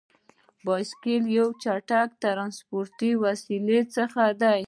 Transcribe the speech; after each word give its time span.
بایسکل 0.65 1.23
یو 1.37 1.47
له 1.51 1.57
چټکو 1.63 2.15
ترانسپورتي 2.23 3.11
وسیلو 3.23 3.79
څخه 3.95 4.23
دی. 4.41 4.59